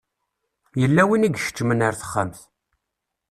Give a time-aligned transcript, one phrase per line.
[0.81, 2.39] Yella win i ikecmen ar texxamt.